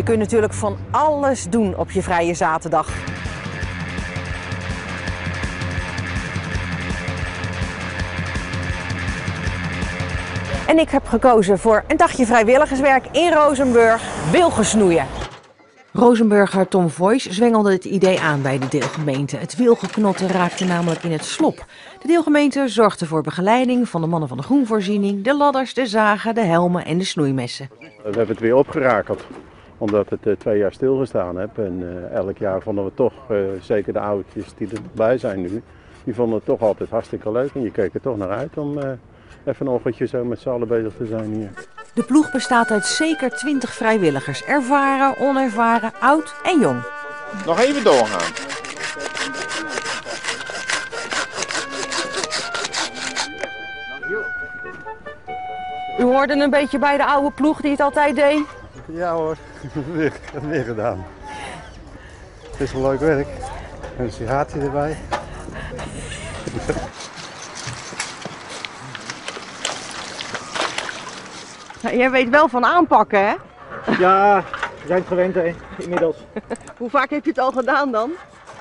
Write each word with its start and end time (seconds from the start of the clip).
Je 0.00 0.06
kunt 0.06 0.18
natuurlijk 0.18 0.52
van 0.52 0.76
alles 0.90 1.44
doen 1.50 1.76
op 1.76 1.90
je 1.90 2.02
vrije 2.02 2.34
zaterdag. 2.34 2.88
En 10.66 10.78
ik 10.78 10.90
heb 10.90 11.06
gekozen 11.06 11.58
voor 11.58 11.84
een 11.86 11.96
dagje 11.96 12.26
vrijwilligerswerk 12.26 13.04
in 13.12 13.32
Rozenburg, 13.32 14.30
wilgesnoeien. 14.30 15.06
Rozenburger 15.92 16.68
Tom 16.68 16.90
Voice 16.90 17.32
zwengelde 17.32 17.72
het 17.72 17.84
idee 17.84 18.20
aan 18.20 18.42
bij 18.42 18.58
de 18.58 18.68
deelgemeente. 18.68 19.36
Het 19.36 19.56
wilgeknotten 19.56 20.28
raakte 20.28 20.64
namelijk 20.64 21.02
in 21.02 21.12
het 21.12 21.24
slop. 21.24 21.64
De 22.02 22.08
deelgemeente 22.08 22.68
zorgde 22.68 23.06
voor 23.06 23.22
begeleiding 23.22 23.88
van 23.88 24.00
de 24.00 24.06
mannen 24.06 24.28
van 24.28 24.36
de 24.36 24.42
groenvoorziening, 24.42 25.24
de 25.24 25.36
ladders, 25.36 25.74
de 25.74 25.86
zagen, 25.86 26.34
de 26.34 26.44
helmen 26.44 26.84
en 26.84 26.98
de 26.98 27.04
snoeimessen. 27.04 27.70
We 27.78 28.02
hebben 28.02 28.28
het 28.28 28.40
weer 28.40 28.54
opgerakeld, 28.56 29.26
omdat 29.80 30.10
het 30.10 30.26
uh, 30.26 30.36
twee 30.36 30.58
jaar 30.58 30.72
stilgestaan 30.72 31.38
heeft. 31.38 31.58
En 31.58 31.80
uh, 31.80 32.16
elk 32.16 32.38
jaar 32.38 32.62
vonden 32.62 32.84
we 32.84 32.90
toch, 32.94 33.12
uh, 33.30 33.38
zeker 33.60 33.92
de 33.92 34.00
oudjes 34.00 34.54
die 34.54 34.68
erbij 34.74 35.18
zijn 35.18 35.40
nu, 35.40 35.62
die 36.04 36.14
vonden 36.14 36.34
het 36.34 36.44
toch 36.44 36.60
altijd 36.60 36.90
hartstikke 36.90 37.32
leuk. 37.32 37.50
En 37.54 37.62
je 37.62 37.70
keek 37.70 37.94
er 37.94 38.00
toch 38.00 38.16
naar 38.16 38.30
uit 38.30 38.58
om 38.58 38.78
even 39.44 39.66
een 39.66 39.72
ochtendje 39.72 40.06
zo 40.06 40.24
met 40.24 40.40
z'n 40.40 40.48
allen 40.48 40.68
bezig 40.68 40.92
te 40.96 41.06
zijn 41.06 41.34
hier. 41.34 41.50
De 41.94 42.02
ploeg 42.02 42.32
bestaat 42.32 42.70
uit 42.70 42.86
zeker 42.86 43.30
20 43.30 43.72
vrijwilligers, 43.72 44.44
ervaren, 44.44 45.18
onervaren, 45.18 45.92
oud 46.00 46.34
en 46.42 46.60
jong. 46.60 46.82
Nog 47.46 47.60
even 47.60 47.84
doorgaan. 47.84 48.32
U 55.98 56.02
hoorde 56.02 56.34
een 56.34 56.50
beetje 56.50 56.78
bij 56.78 56.96
de 56.96 57.04
oude 57.04 57.30
ploeg 57.30 57.60
die 57.60 57.70
het 57.70 57.80
altijd 57.80 58.16
deed? 58.16 58.59
Ja 58.92 59.12
hoor, 59.12 59.36
weer, 59.94 60.12
weer 60.42 60.64
gedaan. 60.64 61.06
Het 62.50 62.60
is 62.60 62.72
een 62.72 62.82
leuk 62.82 63.00
werk. 63.00 63.28
En 63.96 64.04
een 64.04 64.12
sigaartje 64.12 64.60
erbij. 64.60 64.96
Nou, 71.82 71.96
jij 71.96 72.10
weet 72.10 72.28
wel 72.28 72.48
van 72.48 72.64
aanpakken, 72.64 73.26
hè? 73.26 73.34
Ja, 73.98 74.44
we 74.80 74.86
zijn 74.86 74.98
het 74.98 75.08
gewend 75.08 75.34
hè, 75.34 75.54
inmiddels. 75.76 76.16
Hoe 76.78 76.90
vaak 76.90 77.10
heb 77.10 77.24
je 77.24 77.30
het 77.30 77.38
al 77.38 77.52
gedaan 77.52 77.92
dan? 77.92 78.10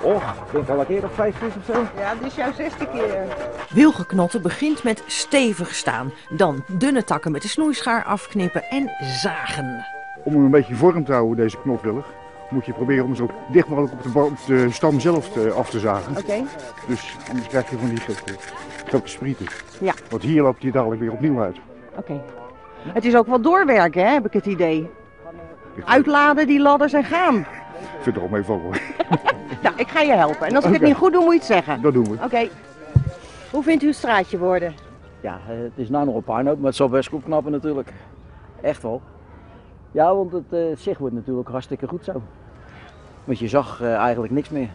Oh, 0.00 0.22
ik 0.46 0.52
denk 0.52 0.68
al 0.68 0.80
een 0.80 0.86
keer 0.86 1.04
of 1.04 1.14
vijf, 1.14 1.38
zes 1.40 1.52
of 1.56 1.74
zo. 1.74 1.86
Ja, 1.96 2.14
dit 2.14 2.26
is 2.26 2.34
jouw 2.34 2.52
zesde 2.52 2.88
keer. 2.88 3.26
Wielgeknotten 3.70 4.42
begint 4.42 4.82
met 4.82 5.02
stevig 5.06 5.74
staan. 5.74 6.12
Dan 6.28 6.64
dunne 6.66 7.04
takken 7.04 7.32
met 7.32 7.42
de 7.42 7.48
snoeischaar 7.48 8.04
afknippen 8.04 8.62
en 8.62 8.90
zagen. 9.00 9.84
Om 10.26 10.32
hem 10.32 10.44
een 10.44 10.50
beetje 10.50 10.74
vorm 10.74 11.04
te 11.04 11.12
houden, 11.12 11.36
deze 11.36 11.60
knopwillig, 11.60 12.06
moet 12.50 12.66
je 12.66 12.72
proberen 12.72 13.04
om 13.04 13.14
zo 13.14 13.30
dicht 13.52 13.68
mogelijk 13.68 13.92
op 13.92 14.12
de, 14.12 14.20
op 14.20 14.38
de 14.46 14.70
stam 14.70 15.00
zelf 15.00 15.28
te, 15.28 15.50
af 15.50 15.70
te 15.70 15.78
zagen. 15.78 16.10
Oké. 16.10 16.20
Okay. 16.20 16.44
Dus 16.86 17.16
anders 17.28 17.48
krijg 17.48 17.70
je 17.70 17.78
van 17.78 17.88
die 17.88 17.98
grote, 17.98 18.32
grote 18.86 19.08
sprieten. 19.08 19.46
Ja. 19.80 19.92
Want 20.10 20.22
hier 20.22 20.42
loopt 20.42 20.62
hij 20.62 20.70
dadelijk 20.70 21.00
weer 21.00 21.12
opnieuw 21.12 21.40
uit. 21.40 21.56
Oké. 21.90 21.98
Okay. 21.98 22.22
Het 22.92 23.04
is 23.04 23.16
ook 23.16 23.26
wel 23.26 23.40
doorwerken, 23.40 24.06
hè, 24.06 24.12
heb 24.12 24.26
ik 24.26 24.32
het 24.32 24.46
idee. 24.46 24.90
Uitladen 25.84 26.46
die 26.46 26.60
ladders 26.60 26.92
en 26.92 27.04
gaan. 27.04 27.36
Ik 27.36 28.02
vind 28.02 28.14
het 28.14 28.24
ook 28.24 28.30
meevallen 28.30 28.62
hoor. 28.62 28.80
nou, 29.62 29.74
ik 29.76 29.88
ga 29.88 30.00
je 30.00 30.12
helpen. 30.12 30.46
En 30.46 30.54
als 30.54 30.64
ik 30.64 30.70
okay. 30.70 30.72
het 30.72 30.82
niet 30.82 30.96
goed 30.96 31.12
doe, 31.12 31.24
moet 31.24 31.32
je 31.32 31.38
het 31.38 31.46
zeggen. 31.46 31.82
Dat 31.82 31.92
doen 31.92 32.04
we. 32.04 32.14
Oké. 32.14 32.24
Okay. 32.24 32.50
Hoe 33.50 33.62
vindt 33.62 33.82
u 33.82 33.86
het 33.86 33.96
straatje 33.96 34.38
worden? 34.38 34.74
Ja, 35.20 35.38
het 35.44 35.72
is 35.74 35.88
nou 35.88 36.04
nog 36.04 36.14
een 36.14 36.22
puinhoop, 36.22 36.56
maar 36.56 36.66
het 36.66 36.76
zal 36.76 36.88
best 36.88 37.08
goed 37.08 37.24
knappen 37.24 37.52
natuurlijk. 37.52 37.92
Echt 38.60 38.82
wel. 38.82 39.02
Ja, 39.96 40.14
want 40.14 40.32
het 40.32 40.44
uh, 40.50 40.76
zicht 40.76 40.98
wordt 40.98 41.14
natuurlijk 41.14 41.48
hartstikke 41.48 41.88
goed 41.88 42.04
zo. 42.04 42.22
Want 43.24 43.38
je 43.38 43.48
zag 43.48 43.80
uh, 43.82 43.94
eigenlijk 43.94 44.32
niks 44.32 44.48
meer. 44.48 44.68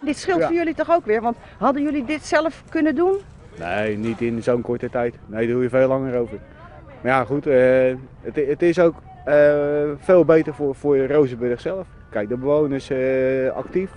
Dit 0.00 0.16
scheelt 0.16 0.40
ja. 0.40 0.46
voor 0.46 0.56
jullie 0.56 0.74
toch 0.74 0.90
ook 0.90 1.04
weer? 1.04 1.20
Want 1.20 1.36
hadden 1.58 1.82
jullie 1.82 2.04
dit 2.04 2.24
zelf 2.24 2.62
kunnen 2.68 2.94
doen? 2.94 3.16
Nee, 3.58 3.96
niet 3.96 4.20
in 4.20 4.42
zo'n 4.42 4.62
korte 4.62 4.90
tijd. 4.90 5.14
Nee, 5.26 5.46
daar 5.46 5.54
doe 5.54 5.62
je 5.62 5.68
veel 5.68 5.88
langer 5.88 6.18
over. 6.18 6.38
Maar 7.00 7.12
ja, 7.12 7.24
goed, 7.24 7.46
uh, 7.46 7.54
het, 8.20 8.36
het, 8.36 8.62
is 8.62 8.78
ook 8.78 8.94
uh, 9.26 9.34
veel 9.98 10.24
beter 10.24 10.54
voor, 10.54 10.74
voor 10.74 11.06
Rozenburg 11.06 11.60
zelf. 11.60 11.86
Kijk, 12.10 12.28
de 12.28 12.36
bewoners 12.36 12.90
uh, 12.90 13.50
actief, 13.50 13.90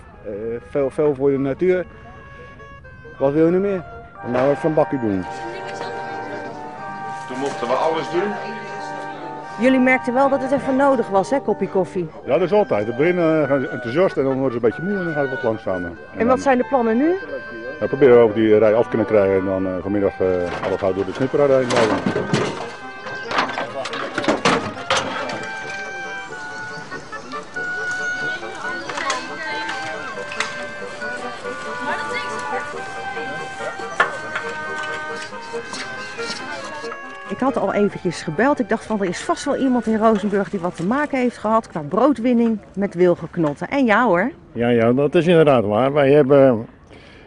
veel, 0.68 0.90
veel 0.90 1.14
voor 1.14 1.30
de 1.30 1.38
natuur. 1.38 1.86
Wat 3.18 3.32
wil 3.32 3.44
je 3.44 3.50
nu 3.50 3.58
meer? 3.58 3.84
En 4.24 4.30
nou 4.30 4.50
even 4.50 4.68
een 4.68 4.74
bakje 4.74 5.00
doen. 5.00 5.24
Toen 7.28 7.38
mochten 7.38 7.66
we 7.66 7.74
alles 7.74 8.10
doen. 8.10 8.32
Jullie 9.60 9.80
merkten 9.80 10.14
wel 10.14 10.28
dat 10.28 10.42
het 10.42 10.52
even 10.52 10.76
nodig 10.76 11.08
was, 11.08 11.30
hè, 11.30 11.40
kopje 11.40 11.68
koffie? 11.68 12.08
Ja, 12.24 12.32
dat 12.32 12.42
is 12.42 12.52
altijd. 12.52 12.86
We 12.86 12.94
beginnen 12.94 13.46
gaan 13.48 13.60
ze 13.60 13.68
enthousiast 13.68 14.16
en 14.16 14.24
dan 14.24 14.38
worden 14.38 14.60
ze 14.60 14.66
een 14.66 14.70
beetje 14.70 14.82
moe 14.82 14.98
en 14.98 15.04
dan 15.04 15.12
gaan 15.12 15.24
we 15.24 15.38
wat 15.42 15.60
staan. 15.60 15.84
En, 15.84 15.98
en 16.16 16.26
wat 16.26 16.40
zijn 16.40 16.58
de 16.58 16.64
plannen 16.68 16.96
nu? 16.96 17.14
We 17.80 17.86
proberen 17.88 18.16
we 18.16 18.22
over 18.22 18.34
die 18.34 18.58
rij 18.58 18.74
af 18.74 18.88
kunnen 18.88 19.06
krijgen 19.06 19.38
en 19.38 19.44
dan 19.44 19.66
uh, 19.66 19.72
vanmiddag 19.82 20.20
uh, 20.20 20.28
alles 20.64 20.82
uit 20.82 20.94
door 20.94 21.04
de 21.04 21.12
snipperij 21.12 21.46
heen 21.46 21.68
Ik 37.30 37.38
had 37.38 37.56
al 37.56 37.74
eventjes 37.74 38.22
gebeld. 38.22 38.60
Ik 38.60 38.68
dacht 38.68 38.84
van 38.84 39.00
er 39.00 39.08
is 39.08 39.20
vast 39.20 39.44
wel 39.44 39.56
iemand 39.56 39.86
in 39.86 39.96
Rozenburg 39.96 40.50
die 40.50 40.60
wat 40.60 40.76
te 40.76 40.86
maken 40.86 41.18
heeft 41.18 41.38
gehad 41.38 41.68
qua 41.68 41.80
broodwinning 41.80 42.58
met 42.74 42.94
wilgeknotten. 42.94 43.68
En 43.68 43.84
jou 43.84 44.08
hoor. 44.08 44.30
Ja, 44.52 44.68
ja, 44.68 44.92
dat 44.92 45.14
is 45.14 45.26
inderdaad 45.26 45.64
waar. 45.64 45.92
Wij 45.92 46.12
hebben 46.12 46.66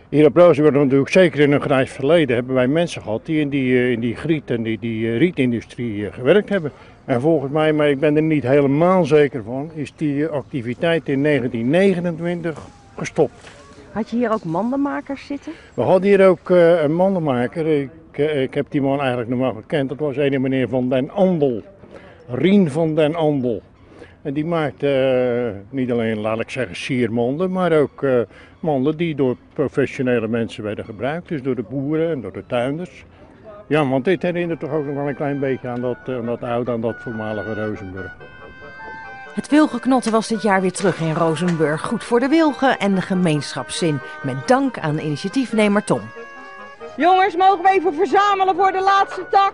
hier 0.10 0.26
op 0.26 0.36
Rozenburg 0.36 0.76
natuurlijk 0.76 1.10
zeker 1.10 1.40
in 1.40 1.52
een 1.52 1.62
grijs 1.62 1.92
verleden 1.92 2.36
hebben 2.36 2.56
wij 2.56 2.68
mensen 2.68 3.02
gehad 3.02 3.26
die 3.26 3.40
in 3.40 3.50
die, 3.50 3.92
in 3.92 4.00
die 4.00 4.16
griet 4.16 4.50
en 4.50 4.64
die, 4.64 4.80
die 4.80 5.18
rietindustrie 5.18 6.12
gewerkt 6.12 6.50
hebben. 6.50 6.72
En 7.06 7.22
volgens 7.22 7.52
mij, 7.52 7.74
maar 7.74 7.90
ik 7.90 8.00
ben 8.00 8.16
er 8.16 8.22
niet 8.22 8.44
helemaal 8.44 9.06
zeker 9.06 9.44
van, 9.44 9.72
is 9.74 9.94
die 9.96 10.28
activiteit 10.28 11.10
in 11.10 11.24
1929 11.24 12.60
gestopt. 12.98 13.50
Had 13.92 14.10
je 14.10 14.16
hier 14.16 14.32
ook 14.32 14.44
mandenmakers 14.44 15.26
zitten? 15.26 15.52
We 15.74 15.82
hadden 15.82 16.10
hier 16.10 16.28
ook 16.28 16.50
een 16.50 16.96
mandenmaker. 16.96 17.68
Ik, 17.68 17.90
uh, 18.18 18.42
ik 18.42 18.54
heb 18.54 18.66
die 18.70 18.82
man 18.82 19.00
eigenlijk 19.00 19.30
nog 19.30 19.40
wel 19.40 19.54
gekend. 19.54 19.90
Dat 19.90 20.00
was 20.00 20.18
een 20.18 20.42
meneer 20.42 20.70
van 20.70 20.90
den 20.90 21.10
Andel. 21.10 21.62
Rien 22.28 22.72
van 22.72 22.96
den 22.96 23.16
Andel. 23.16 23.62
En 24.22 24.34
die 24.34 24.46
maakte 24.46 24.88
uh, 25.54 25.60
niet 25.70 25.92
alleen, 25.92 26.20
laat 26.20 26.40
ik 26.40 26.50
zeggen, 26.50 26.76
siermanden, 26.76 27.52
maar 27.52 27.72
ook 27.72 28.06
manden 28.60 28.98
die 28.98 29.16
door 29.16 29.36
professionele 29.54 30.28
mensen 30.28 30.64
werden 30.64 30.86
gebruikt. 30.86 31.28
Dus 31.28 31.42
door 31.42 31.56
de 31.56 31.64
boeren 31.70 32.12
en 32.12 32.22
door 32.22 32.34
de 32.34 32.46
tuinders. 32.48 33.06
Ja, 33.68 33.88
want 33.88 34.06
dit 34.06 34.22
herinnert 34.22 34.60
toch 34.60 34.72
ook 34.72 34.86
nog 34.86 34.96
wel 34.96 35.08
een 35.08 35.16
klein 35.16 35.40
beetje 35.40 35.68
aan 35.68 35.82
dat, 35.82 35.98
aan 36.08 36.26
dat 36.26 36.44
oude, 36.44 36.72
aan 36.72 36.82
dat 36.82 36.96
voormalige 37.02 37.54
Rozenburg. 37.54 38.16
Het 39.34 39.50
wilgeknotten 39.50 40.12
was 40.12 40.28
dit 40.28 40.42
jaar 40.42 40.62
weer 40.62 40.72
terug 40.72 41.00
in 41.00 41.14
Rozenburg. 41.14 41.82
Goed 41.82 42.04
voor 42.04 42.20
de 42.20 42.28
wilgen 42.28 42.80
en 42.80 42.96
de 42.96 43.02
gemeenschapszin. 43.02 44.00
Met 44.24 44.48
dank 44.48 44.80
aan 44.80 45.00
initiatiefnemer 45.00 45.84
Tom. 45.84 46.02
Jongens, 46.96 47.36
mogen 47.36 47.64
we 47.64 47.70
even 47.70 47.94
verzamelen 47.94 48.56
voor 48.56 48.72
de 48.72 48.82
laatste 48.82 49.28
tak? 49.30 49.54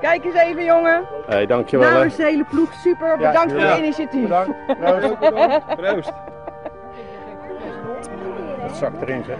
Kijk 0.00 0.24
eens 0.24 0.34
even, 0.34 0.64
jongen. 0.64 1.04
Hey, 1.26 1.46
dankjewel. 1.46 2.08
De 2.08 2.22
hele 2.22 2.44
ploeg, 2.44 2.72
super. 2.72 3.16
Bedankt 3.16 3.52
ja, 3.52 3.58
voor 3.58 3.68
het 3.68 3.78
initiatief. 3.78 4.22
Bedankt. 4.22 4.66
Proost. 4.80 5.76
Proost. 5.76 6.12
Dat 8.60 8.76
zakt 8.76 9.02
erin, 9.02 9.24
zeg. 9.24 9.38